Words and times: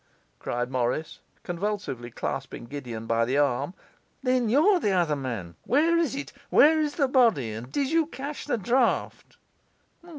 cried 0.39 0.71
Morris, 0.71 1.19
convulsively 1.43 2.09
clasping 2.09 2.65
Gideon 2.65 3.05
by 3.05 3.23
the 3.23 3.37
arm. 3.37 3.75
'Then 4.23 4.49
you're 4.49 4.79
the 4.79 4.93
other 4.93 5.15
man! 5.15 5.53
Where 5.65 5.95
is 5.95 6.15
it? 6.15 6.33
Where 6.49 6.81
is 6.81 6.95
the 6.95 7.07
body? 7.07 7.51
And 7.51 7.71
did 7.71 7.91
you 7.91 8.07
cash 8.07 8.45
the 8.47 8.57
draft? 8.57 9.37